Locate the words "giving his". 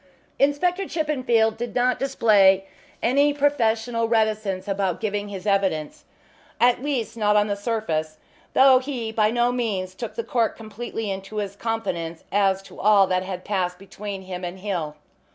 4.99-5.45